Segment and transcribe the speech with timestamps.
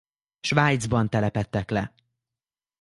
[0.39, 1.93] Svájcban telepedtek le.